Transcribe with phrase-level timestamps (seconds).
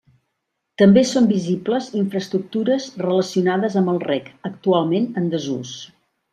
[0.81, 5.79] També són visibles infraestructures relacionades amb el reg, actualment en desús.